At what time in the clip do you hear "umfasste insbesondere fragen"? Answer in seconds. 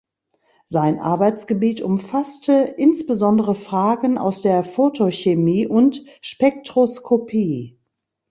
1.79-4.17